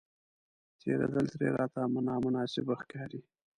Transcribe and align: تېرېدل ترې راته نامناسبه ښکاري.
تېرېدل 0.79 1.25
ترې 1.31 1.47
راته 1.57 1.81
نامناسبه 2.07 2.73
ښکاري. 2.81 3.21